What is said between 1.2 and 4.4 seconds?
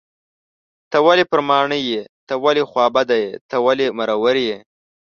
پر ماڼي یې .ته ولې خوابدی یې .ته ولې مرور